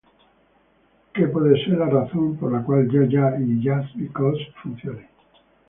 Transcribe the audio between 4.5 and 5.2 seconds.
funcionen.